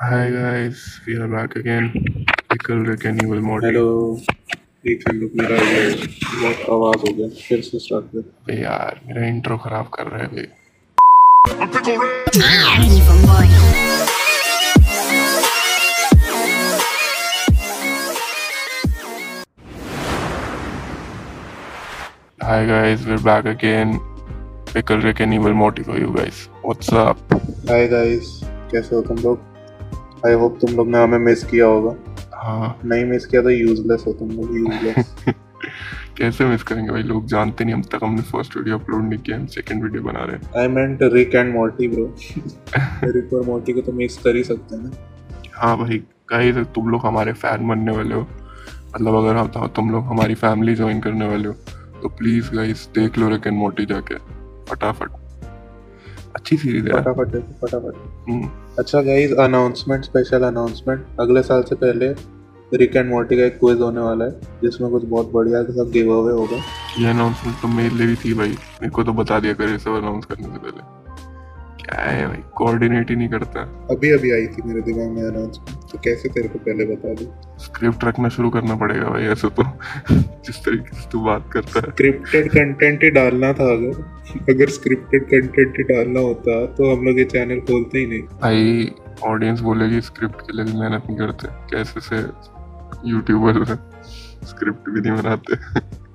[0.00, 2.24] Hi guys, we are back again.
[2.48, 3.66] Pickle Rick and Evil Morty.
[3.66, 3.86] Hello
[4.86, 9.00] एक second रुक मेरा ये बहुत आवाज़ हो गया फिर से स्टार्ट कर अबे यार
[9.06, 10.46] मेरा इंट्रो खराब कर रहा है बे.
[22.46, 23.98] Hi guys, we're back again.
[24.72, 26.48] Pickle Rick and Evil Morty for you guys.
[26.70, 27.38] What's up?
[27.74, 28.40] Hi guys
[28.72, 29.46] कैसे हो तुम लोग
[30.26, 31.94] आई होप तुम लोग ने हमें मिस किया होगा।
[32.34, 35.14] हाँ। नहीं मिस किया तो यूजलेस हो तुम लोग यूजलेस
[36.18, 37.02] कैसे मिस करेंगे भाई?
[37.02, 40.24] लोग जानते नहीं हम तक हमने फ़र्स्ट वीडियो अपलोड नहीं किया हम सेकंड वीडियो बना
[40.24, 42.04] रहे हैं। I meant Rick and Morty bro
[43.04, 44.90] Rick और मॉर्टी को तो मिस कर ही सकते हैं ना।
[45.54, 45.98] हाँ भाई
[46.30, 48.20] गाइस तुम लोग हमारे फ़ैन बनने वाले हो।
[48.94, 51.54] मतलब अगर हम तो तुम लोग हमारी फैमिली ज्वाइन करने वाले हो
[52.02, 54.14] तो प्लीज़ गाइस देख लो रिक एंड मोटी जाके।
[54.70, 55.10] फटाफट।
[56.38, 61.74] अच्छी सीरीज़ है फटाफट देखो फटाफट। हम्म, अच्छा गाइस अनाउंसमेंट स्पेशल अनाउंसमेंट अगले साल से
[61.74, 62.08] पहले
[62.74, 64.30] रिक एंड मॉर्टी का एक क्विज होने वाला है
[64.62, 66.56] जिसमें कुछ बहुत बढ़िया सब गिव अवे होगा
[66.98, 69.90] ये अनाउंसमेंट तो मेरे लिए भी थी भाई। मेरे को तो बता दिया करे सब
[69.90, 70.98] अनाउंस करने से पहले।
[71.84, 72.42] क्या है भाई?
[72.56, 76.48] कोऑर्डिनेट ही नहीं करता। अभी अभी आई थी मेरे दिमाग में अनाउंसमेंट तो कैसे तेरे
[76.48, 77.56] को पहले बता दूँ?
[77.58, 79.62] स्क्रिप्ट रखना शुरू करना पड़ेगा भाई ऐसे तो।
[80.46, 85.22] जिस तरीके से तू बात करता है। स्क्रिप्टेड कंटेंट ही डालना था अगर। अगर स्क्रिप्टेड
[85.24, 88.90] कंटेंट डालना होता तो हम लोग ये चैनल खोलते ही नहीं। भाई
[89.24, 92.16] ऑडियंस बोलेगी स्क्रिप्ट के लिए भी मेहनत नहीं करते। कैसे से
[93.10, 93.64] यूट्यूबर
[94.44, 95.56] स्क्रिप्ट भी नहीं बनाते?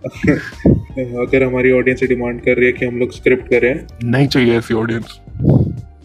[1.26, 4.74] अगर हमारी ऑडियंस डिमांड कर रही है कि हम लोग स्क्रिप्ट करें। नहीं चाहिए ऐसी
[4.74, 5.20] ऑडियंस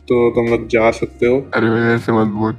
[0.08, 2.54] तो तुम लोग जा सकते हो। अरे भाई ऐसे मत बोल।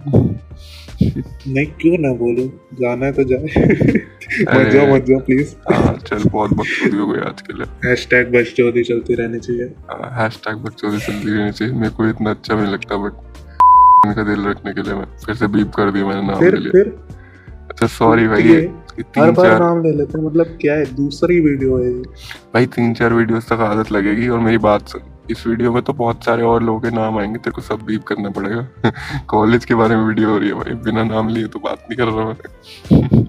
[1.47, 2.47] नहीं क्यों ना बोलूँ?
[2.81, 3.43] जाना है तो जाए।
[4.55, 8.07] मत जाओ मत जाओ प्लीज़ हाँ चल बहुत बकचोदी हो गई आज के लिए। हैश
[8.11, 9.63] टैग बचचोदी चलती रहनी चाहिए।
[10.19, 13.27] हैश टैग बकचोदी चलती रहनी चाहिए। मेरे को इतना अच्छा नहीं लगता बट
[14.15, 16.59] का दिल रखने के लिए मैं फिर से बीप कर दिया मैंने नाम फिर ले
[16.59, 16.93] लिया फिर?
[17.69, 18.43] अच्छा सॉरी भाई
[19.17, 20.85] हर बार नाम ले लेते हैं। मतलब क्या है?
[20.95, 21.91] दूसरी वीडियो है
[22.53, 25.93] भाई तीन चार वीडियोस तक आदत लगेगी और मेरी बात सुन। इस वीडियो में तो
[25.93, 28.91] बहुत सारे और लोगों के नाम आएँगे, तेरे को सब बीप करना पड़ेगा।
[29.27, 31.97] कॉलेज के बारे में वीडियो हो रही है भाई, बिना नाम लिए तो बात नहीं
[31.97, 33.28] कर रहा मैं।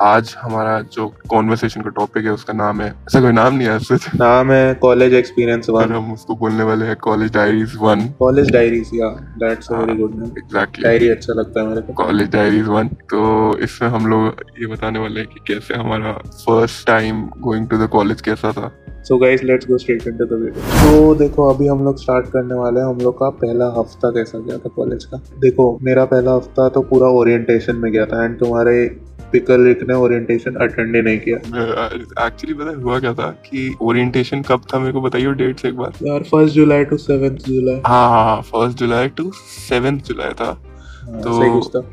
[0.00, 3.74] आज हमारा जो कॉन्वर्सेशन का टॉपिक है उसका नाम है ऐसा कोई नाम नहीं है
[3.76, 8.50] ऐसे नाम है कॉलेज एक्सपीरियंस वन हम उसको बोलने वाले हैं college diaries one college
[8.52, 12.30] diaries या that's a very good name exactly diary अच्छा लगता है मेरे को। कॉलेज
[12.30, 17.24] डायरीज वन तो इसमें हम लोग ये बताने वाले हैं कि कैसे हमारा first time
[17.40, 18.72] going to the college कैसा था।
[19.08, 22.54] So guys let's go straight into the video तो देखो अभी हम लोग स्टार्ट करने
[22.54, 26.34] वाले हैं हम लोग का पहला हफ़्ता कैसा गया था कॉलेज का। देखो मेरा पहला
[26.34, 28.84] हफ़्ता तो पूरा ओरिएंटेशन में गया था एंड तुम्हारे
[29.34, 31.36] पिकल रिक ने ओरिएंटेशन अटेंड ही नहीं किया।
[32.26, 35.92] एक्चुअली पता हुआ क्या था कि ओरिएंटेशन कब था मेरे को बताइए डेट्स एक बार।
[36.02, 39.30] यार first July to seventh July हाँ हाँ हाँ first July to
[39.68, 40.50] seventh July था।
[41.02, 41.84] हाँ, तो-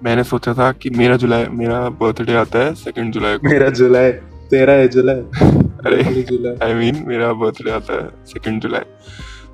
[0.00, 4.10] मैंने सोचा था कि मेरा जुलाई मेरा बर्थडे आता है सेकंड जुलाई को। मेरा जुलाई
[4.50, 5.16] तेरा है जुलाई
[5.86, 8.84] अरे जुलाई आई मीन मेरा बर्थडे आता है सेकंड जुलाई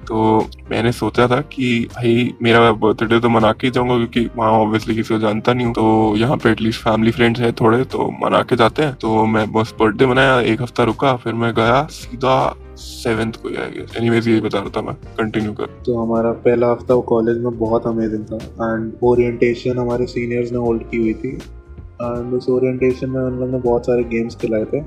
[0.08, 4.94] तो मैंने सोचा था कि भाई, मेरा बर्थडे तो मना के जाऊँगा, क्योंकि वहाँ ऑब्वियसली
[4.94, 8.42] किसी को जानता नहीं हूँ। तो यहाँ पे एटलीस्ट फैमिली फ्रेंड्स हैं थोड़े तो मना
[8.42, 12.56] के जाते हैं। तो मैं बस बर्थडे मनाया, एक हफ़्ता रुका, फिर मैं गया सीधा
[12.76, 16.94] सेवेंथ को गेस एनीवेज यही बता रहा था मैं। कंटिन्यू कर। तो हमारा पहला हफ़्ता
[16.94, 18.36] वो कॉलेज में बहुत अमेजिंग था।
[18.74, 23.50] एंड ओरिएंटेशन हमारे सीनियर्स ने होल्ड की हुई थी। एंड उस ओरिएंटेशन में उन लोग
[23.50, 24.80] ने बहुत सारे गेम्स खिलाए थे।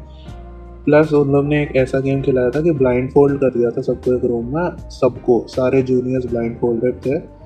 [0.85, 3.81] प्लस उन लोग ने एक ऐसा गेम खिलाया था कि ब्लाइंड फोल्ड कर दिया था
[3.81, 7.43] सबको एक रूम में सबको सारे जूनियर्स ब्लाइंड फोल्डेड थे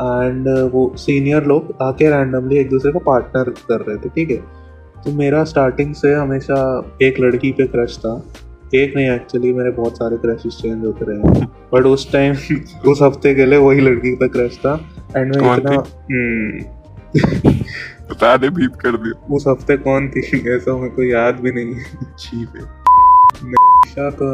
[0.00, 4.36] एंड वो सीनियर लोग आके रैंडमली एक दूसरे को पार्टनर कर रहे थे ठीक है?
[5.04, 8.24] तो मेरा स्टार्टिंग से हमेशा एक लड़की पे क्रश था।
[8.74, 12.34] एक नहीं एक्चुअली मेरे बहुत सारे क्रशेस चेंज होते रहे हैं। बट उस टाइम
[12.86, 14.80] उस हफ़्ते के लिए वही लड़की पे क्रश था।
[15.16, 15.84] एंड मैं इतना
[18.16, 20.20] बता दे बीप कर दिया उस हफ़्ते कौन थी?
[20.50, 21.84] ऐसा मेरे को याद भी नहीं है।
[23.44, 24.26] निशा तो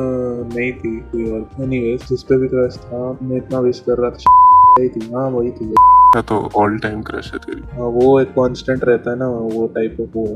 [0.48, 4.10] नहीं थी कोई और। एनीवेज जिस पे भी क्रश था मैं इतना विश कर रहा
[4.10, 4.34] था।
[4.72, 5.75] वही थी। हाँ वही थी।
[6.22, 9.96] तो ऑल टाइम क्रश है तेरी। हाँ वो एक कांस्टेंट रहता है ना वो टाइप
[10.00, 10.26] ऑफ़ वो।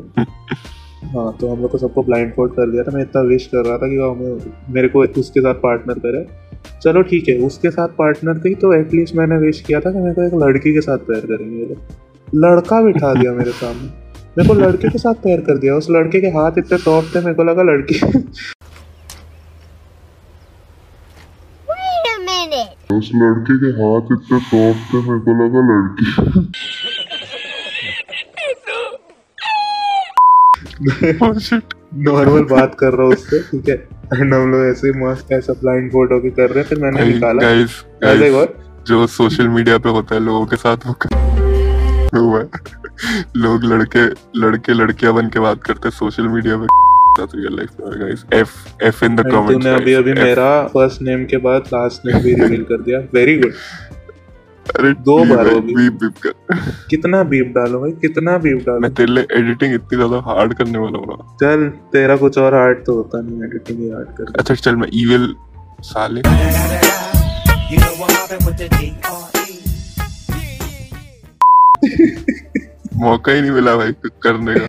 [1.10, 3.64] हाँ तो हम लोग को सबको ब्लाइंड फोल्ड कर दिया था। मैं इतना विश कर
[3.66, 6.26] रहा था कि वो हमें मेरे को उसके साथ पार्टनर करे।
[6.82, 10.14] चलो ठीक है उसके साथ पार्टनर थी तो एटलीस्ट मैंने विश किया था कि मेरे
[10.14, 11.78] को एक लड़की के साथ पैर करेंगे। ये लोग
[12.34, 14.06] लड़का बिठा दिया मेरे सामने।
[14.38, 17.20] मेरे को लड़के के साथ पैर कर दिया। उस लड़के के हाथ इतने सॉफ्ट थे
[17.20, 18.00] मेरे को लगा लड़की.
[22.96, 26.46] उस लड़के के हाथ इतने सॉफ्ट थे मेरे को लगा लड़की।
[31.94, 33.74] नॉर्मल बात कर रहा हूँ उससे ठीक है?
[34.20, 37.42] एंड हम लोग ऐसे मस्त ऐसा ब्लाइंड फोल्ड होके कर रहे हैं फिर मैंने निकाला।
[38.86, 41.25] जो सोशल मीडिया पे होता है लोगों के साथ वो कर- है
[42.14, 44.04] लोग लड़के
[44.40, 46.66] लड़के लड़कियाँ बन के बात करते हैं सोशल मीडिया पे।
[47.18, 51.24] रियल लाइफ में guys F F in the comments तूने अभी अभी मेरा फ़र्स्ट नेम
[51.26, 53.52] के बाद लास्ट नेम भी रिवील कर दिया। वेरी गुड
[54.66, 56.32] अरे दो बार भाई, गई। बीप बीप कर।
[56.90, 58.80] कितना बीप डालो भाई कितना बीप डालो?
[58.80, 62.54] मैं तेरे लिए एडिटिंग इतनी ज़्यादा हार्ड करने वाला हूँ ना। चल तेरा कुछ और
[62.54, 65.34] आर्ट तो होता नहीं एडिटिंग ही आर्ट कर अच्छा चल मैं इविल
[65.92, 66.20] साले
[67.70, 69.25] You know I'm mobbing with the D.R.E.
[72.96, 74.66] मौका ही नहीं मिला भाई कुछ करने का।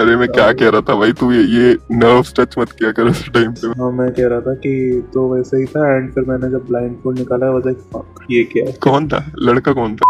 [0.00, 3.02] अरे मैं क्या कह रहा था भाई तू ये ये नर्व्स टच मत किया कर
[3.02, 6.24] उस टाइम पे। हाँ मैं कह रहा था कि तो वैसे ही था एंड फिर
[6.24, 7.78] मैंने जब ब्लाइंड फोल्ड निकाला वाज लाइक
[8.30, 8.72] ये क्या है?
[8.72, 9.32] कौन था?
[9.38, 10.02] लड़का कौन था?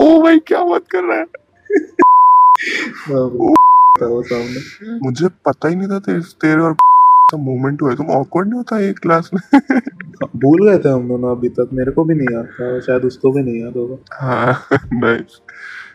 [0.00, 1.26] ओ भाई क्या बात कर रहा है?
[2.94, 3.30] हाँ,
[5.04, 6.72] मुझे पता ही नहीं था तेरे और
[7.34, 9.60] का मोमेंट हुआ तुम ऑकवर्ड नहीं होता एक क्लास में?
[10.36, 13.32] भूल गए थे हम दोनों अभी तक। मेरे को भी नहीं याद था शायद उसको
[13.32, 15.40] भी नहीं याद होगा। हाँ नाइस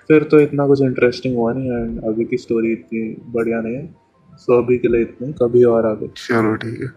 [0.08, 3.96] फिर तो इतना कुछ इंटरेस्टिंग हुआ नहीं एंड आगे की स्टोरी इतनी बढ़िया नहीं है।
[4.34, 6.88] सो अभी के लिए इतनी कभी और आगे। चलो ठीक है।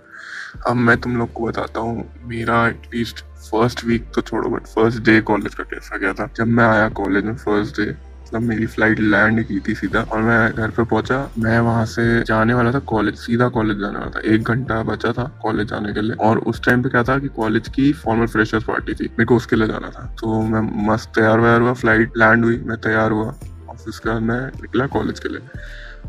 [0.69, 5.03] अब मैं तुम लोग को बताता हूँ मेरा एटलीस्ट फ़र्स्ट वीक तो छोड़ो बट फ़र्स्ट
[5.03, 6.31] डे कॉलेज का कैसा गया था?
[6.37, 10.20] जब मैं आया कॉलेज में फ़र्स्ट डे मतलब मेरी फ़्लाइट लैंड की थी सीधा और
[10.23, 14.11] मैं घर पे पहुँचा। मैं वहाँ से जाने वाला था कॉलेज सीधा कॉलेज जाने वाला
[14.11, 17.19] था। एक घंटा बचा था कॉलेज जाने के लिए। और उस टाइम पे क्या था
[17.19, 20.61] कि कॉलेज की फॉर्मल फ्रेशर्स पार्टी थी। मेरे को उसके लिए जाना था। तो मैं
[20.88, 23.34] मस्त तैयार वैयार हुआ फ़्लाइट लैंड हुई, मैं तैयार हुआ।
[23.70, 25.40] ऑफ़िस का मैं निकला कॉलेज के लिए।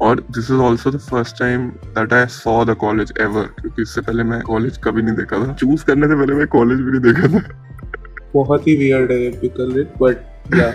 [0.02, 4.02] और this is also the first time that I saw the college ever क्योंकि इससे
[4.02, 7.14] पहले मैं कॉलेज कभी नहीं देखा था। चूज़ करने से पहले मैं कॉलेज भी नहीं
[7.14, 7.73] देखा था।
[8.34, 10.70] बहुत ही वियर्ड है पिकल इट बट या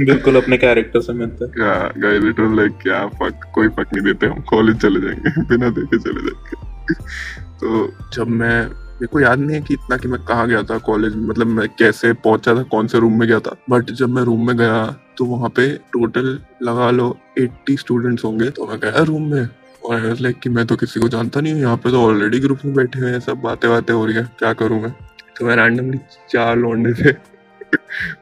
[0.00, 3.94] बिल्कुल अपने कैरेक्टर से मिलता है। क्या गाइस इट वाज लाइक क्या फक कोई फक
[3.94, 6.94] नहीं देते हम कॉलेज चले जाएँगे बिना देखे चले जाएँगे।
[7.60, 8.66] तो जब मैं
[9.00, 11.46] मेरे को याद नहीं है कि इतना कि मैं कहाँ गया था कॉलेज में मतलब
[11.46, 14.56] मैं कैसे पहुँचा था कौन से रूम में गया था। बट जब मैं रूम में
[14.56, 14.84] गया
[15.18, 19.48] तो वहाँ पे टोटल लगा लो 80 स्टूडेंट्स होंगे तो मैं गया रूम में।
[19.84, 22.58] और लाइक कि मैं तो किसी को जानता नहीं हूँ यहाँ पे तो ऑलरेडी ग्रुप
[22.64, 24.94] में बैठे हुए हैं सब बातें बातें हो रही है क्या करूँ मैं?
[25.40, 25.98] तो मैं रैंडमली
[26.30, 27.10] चार लौंडे थे।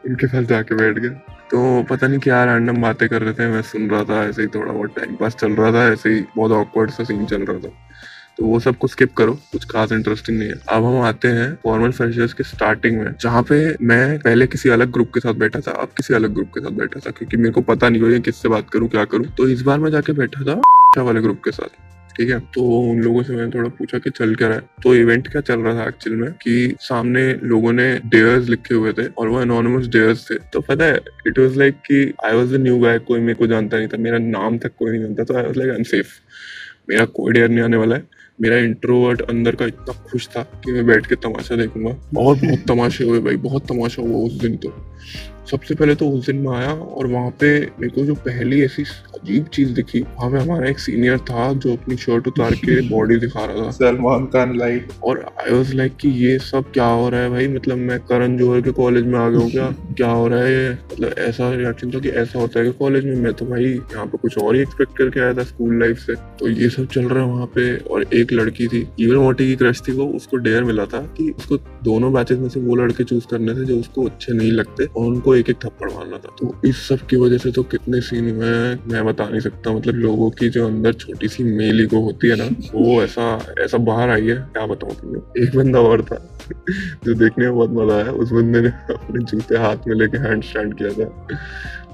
[0.09, 1.11] उनके पास जाके बैठ गया
[1.51, 4.49] तो पता नहीं क्या रैंडम बातें कर रहे थे। मैं सुन रहा था, ऐसे ही
[4.49, 7.59] थोड़ा बहुत टाइम पास चल रहा था, ऐसे ही बहुत ऑकवर्ड सा सीन चल रहा
[7.59, 7.69] था।
[8.39, 11.91] तो वो सबको स्किप करो, कुछ खास इंटरेस्टिंग नहीं है। अब हम आते हैं फॉर्मल
[11.91, 15.71] फ्रेशर्स के स्टार्टिंग में, जहाँ पे मैं पहले किसी अलग ग्रुप के साथ बैठा था,
[15.71, 18.49] अब किसी अलग ग्रुप के साथ बैठा था, क्योंकि मेरे को पता नहीं हुआ किससे
[18.49, 21.98] बात करूँ, क्या करूँ। तो इस बार मैं जाके बैठा था वाले ग्रुप के साथ।
[22.19, 22.39] ठीक है?
[22.55, 24.63] तो उन लोगों से मैंने थोड़ा पूछा कि चल क्या रहा है?
[24.83, 26.31] तो इवेंट क्या चल रहा था एक्चुअल में?
[26.33, 30.85] कि सामने लोगों ने डेयर्स लिखे हुए थे और वो एनोनिमस डेयर्स थे। तो पता
[30.85, 33.89] है इट वाज लाइक कि I was the new guy कोई मेरे को जानता नहीं
[33.89, 36.07] था। मेरा नाम तक कोई नहीं जानता तो आई वॉज़ लाइक अनसेफ
[36.91, 38.03] मेरा कोई डेयर नहीं आने वाला है।
[38.41, 41.91] मेरा इंट्रोवर्ट अंदर का इतना खुश था कि मैं बैठ के तमाशा देखूँगा।
[42.21, 44.69] और बहुत तमाशे हुए भाई, बहुत तमाशा हुआ उस दिन तो।
[45.51, 48.83] सबसे पहले तो उस दिन में आया और वहाँ पे मेरे को जो पहली ऐसी
[48.83, 53.17] अजीब चीज़ दिखी वहाँ पे हमारा एक सीनियर था जो अपनी शर्ट उतार के बॉडी
[53.17, 57.09] दिखा रहा था। सलमान खान लाइट और आई वाज लाइक कि ये सब क्या हो
[57.09, 57.49] रहा है भाई?
[57.49, 59.71] मतलब मैं करण जोहर के कॉलेज में आ गया हूँ क्या?
[59.97, 63.17] क्या हो रहा है मतलब ऐसा रिएक्शन था कि ऐसा होता है कि कॉलेज में
[63.17, 66.15] मैं तो भाई यहाँ पे कुछ और ही एक्सपेक्ट करके आया था स्कूल लाइफ से।
[66.15, 69.57] तो ये सब चल रहा है वहाँ पे और एक लड़की थी इवन मोटी की
[69.57, 71.57] क्रश थी वो उसको डेयर मिला था कि उसको
[71.89, 75.07] दोनों बैचेस में से वो लड़के चूज़ करने थे जो उसको अच्छे नहीं लगते और
[75.07, 78.31] उनको एक एक थप्पड़ मारना था। तो इस सब की वजह से तो कितने सीन
[78.31, 82.01] हुए हैं मैं बता नहीं सकता। मतलब लोगों की जो अंदर छोटी सी मेल ईगो
[82.03, 83.31] होती है ना वो ऐसा
[83.65, 86.17] ऐसा बाहर आई है क्या बताऊँ तुम लोग एक बंदा और था
[87.05, 90.43] जो देखने में बहुत मज़ा आया। उस बंदे ने अपने जूते हाथ में लेके हैंड
[90.45, 91.39] स्टैंड किया था।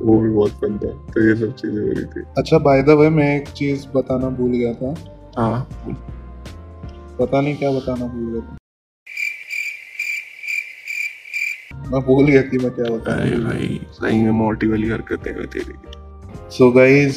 [0.02, 2.98] वो भी बहुत फन था। तो ये सब चीज़ें हो रही थी। अच्छा बाय द
[3.00, 4.94] वे मैं एक चीज़ बताना भूल गया था।
[5.38, 5.66] हाँ।
[7.20, 8.56] पता नहीं क्या बताना भूल गया था।
[11.94, 16.03] मैं भूल गया कि मैं क्या बताया भाई, सही में मोटी वाली हरकतें हैं तेरी।
[16.54, 17.16] सो गाइज़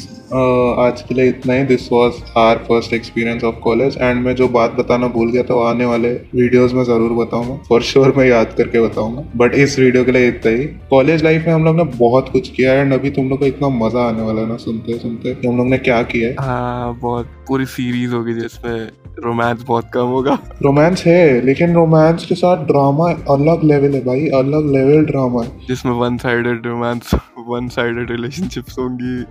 [0.82, 1.64] आज के लिए इतना ही.
[1.66, 5.54] This was our first experience of college and मैं जो बात बताना भूल गया था
[5.54, 7.56] वो आने वाले वीडियोस में ज़रूर बताऊँगा.
[7.68, 9.24] फॉर श्योर मैं याद करके बताऊँगा.
[9.38, 10.66] बट इस वीडियो के लिए इतना ही.
[10.90, 13.46] कॉलेज लाइफ में हम लोग ने बहुत कुछ किया है एंड अभी तुम लोग को
[13.46, 15.38] इतना मज़ा आने वाला है ना सुनते सुनते.
[15.48, 16.36] हम लोग ने क्या किया है?
[16.40, 18.90] हाँ बहुत पूरी सीरीज़ होगी जिसमें
[19.24, 20.38] रोमांस बहुत कम होगा.
[20.64, 24.28] रोमांस है लेकिन रोमांस के साथ ड्रामा अलग लेवल है भाई.
[24.42, 25.52] अलग लेवल ड्रामा है.
[25.68, 27.16] जिसमें one sided romance
[27.48, 29.24] one sided relationships होंगी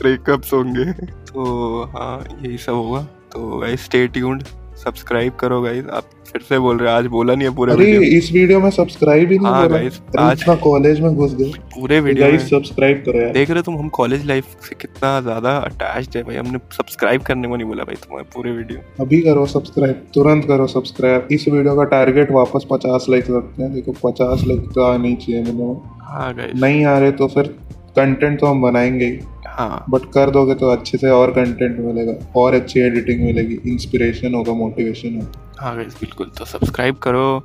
[0.00, 4.42] ब्रेकअप्स होंगे। तो हाँ यही सब होगा। तो आई स्टे ट्यून्ड
[4.84, 8.06] सब्सक्राइब करो गाइस आप फिर से बोल रहे हैं आज बोला नहीं है पूरे अरे
[8.16, 9.86] इस वीडियो में सब्सक्राइब ही नहीं हाँ, अरे
[10.18, 13.62] आज- इतना कॉलेज में घुस गए। पूरे वीडियो गाइस सब्सक्राइब करो यार। देख रहे हो
[13.62, 17.66] तुम हम कॉलेज लाइफ से कितना ज़्यादा अटैच्ड है भाई। हमने सब्सक्राइब करने को नहीं
[17.68, 22.30] बोला भाई तुम्हारे पूरे वीडियो अभी करो सब्सक्राइब तुरंत करो सब्सक्राइब इस वीडियो का टारगेट
[22.32, 25.74] वापस पचास लाइक रखते हैं। देखो पचास लाइक तो आना चाहिए मिनिमम
[26.12, 27.54] हाँ गाइस नहीं आ रहे तो फिर
[27.96, 29.18] कंटेंट तो हम बनाएँगे ही।
[29.50, 34.34] हाँ। बट कर दोगे तो अच्छे से और कंटेंट मिलेगा और अच्छी एडिटिंग मिलेगी इंस्पिरेशन
[34.34, 37.42] होगा मोटिवेशन होगा। हाँ गाइस बिल्कुल। तो सब्सक्राइब करो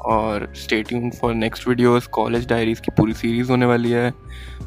[0.00, 4.12] और stating tune for next videos college diaries की पूरी सीरीज़ होने वाली है।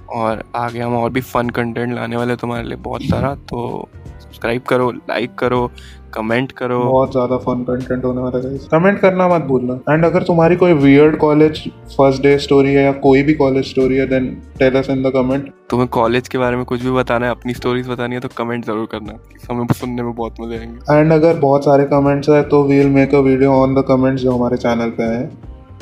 [0.10, 3.90] और आगे हम और भी फन कंटेंट लाने वाले हैं तुम्हारे लिए बहुत सारा। तो
[4.34, 5.70] सब्सक्राइब करो लाइक करो
[6.14, 10.24] कमेंट करो। बहुत ज़्यादा फन कंटेंट होने वाला है कमेंट करना मत भूलना। एंड अगर
[10.24, 11.60] तुम्हारी कोई weird college
[11.98, 15.12] first day story है या कोई भी कॉलेज स्टोरी है then tell us in the
[15.14, 18.30] comment तुम्हें कॉलेज के बारे में कुछ भी बताना है अपनी स्टोरीज बतानी है तो
[18.38, 19.18] कमेंट ज़रूर करना।
[19.50, 23.16] हमें सुनने में बहुत मज़े आएँगे। एंड अगर बहुत सारे कमेंट्स है तो we'll make
[23.16, 25.32] a video on the comments जो हमारे चैनल पे हैं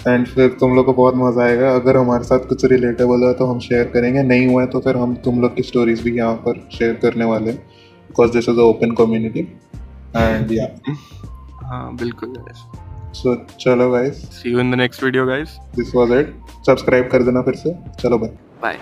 [0.08, 3.46] एंड फिर तुम लोग को बहुत मज़ा आएगा। अगर हमारे साथ कुछ रिलेटेबल है तो
[3.46, 6.34] हम शेयर करेंगे। नहीं हुआ है तो फिर हम तुम लोग की स्टोरीज भी यहाँ
[6.46, 7.64] पर शेयर करने वाले हैं।
[8.12, 9.48] Because this is an open community.
[10.20, 10.96] And yeah.
[11.64, 12.34] हाँ बिल्कुल
[13.16, 16.34] सो चलो guys see you in the next video guys this was it
[16.68, 17.74] subscribe कर देना फिर से.
[18.00, 18.30] चलो बाय
[18.62, 18.78] बाय